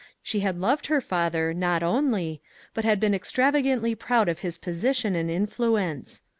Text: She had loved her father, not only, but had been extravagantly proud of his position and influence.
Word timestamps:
She 0.23 0.39
had 0.39 0.57
loved 0.57 0.87
her 0.87 0.99
father, 0.99 1.53
not 1.53 1.83
only, 1.83 2.41
but 2.73 2.83
had 2.83 2.99
been 2.99 3.13
extravagantly 3.13 3.93
proud 3.93 4.29
of 4.29 4.39
his 4.39 4.57
position 4.57 5.13
and 5.13 5.29
influence. 5.29 6.23